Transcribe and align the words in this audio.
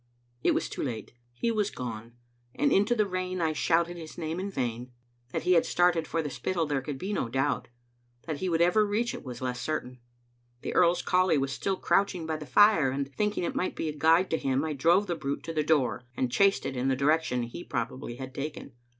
I 0.43 0.49
was 0.49 0.67
too 0.67 0.81
late. 0.81 1.13
He 1.31 1.51
was 1.51 1.69
gone, 1.69 2.13
and 2.55 2.71
into 2.71 2.95
the 2.95 3.05
rain 3.05 3.39
I 3.39 3.53
shouted 3.53 3.97
his 3.97 4.17
name 4.17 4.39
in 4.39 4.49
vain. 4.49 4.91
That 5.31 5.43
he 5.43 5.53
had 5.53 5.63
started 5.63 6.07
for 6.07 6.23
the 6.23 6.29
Spittal 6.31 6.65
there 6.65 6.81
could 6.81 6.97
be 6.97 7.13
no 7.13 7.29
doubt; 7.29 7.67
that 8.25 8.37
he 8.37 8.49
would 8.49 8.61
ever 8.63 8.83
reach 8.83 9.13
it 9.13 9.23
was 9.23 9.43
less 9.43 9.61
certain. 9.61 9.99
The 10.63 10.73
earl's 10.73 11.03
collie 11.03 11.37
was 11.37 11.53
still 11.53 11.77
crouching 11.77 12.25
by 12.25 12.37
the 12.37 12.47
fire, 12.47 12.89
and, 12.89 13.13
thinking 13.13 13.43
it 13.43 13.53
might 13.53 13.75
be 13.75 13.89
a 13.89 13.95
guide 13.95 14.31
to 14.31 14.39
him, 14.39 14.65
I 14.65 14.73
drove 14.73 15.05
the 15.05 15.13
brute 15.13 15.43
to 15.43 15.53
the 15.53 15.61
door, 15.61 16.01
and 16.17 16.31
chased 16.31 16.65
it 16.65 16.75
in 16.75 16.87
the 16.87 16.95
direction 16.95 17.43
he 17.43 17.63
probably 17.63 18.15
had 18.15 18.33
taken. 18.33 18.71